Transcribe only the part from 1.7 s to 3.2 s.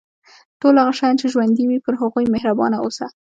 پر هغوی مهربان اوسه.